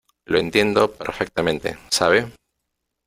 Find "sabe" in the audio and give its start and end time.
1.91-2.31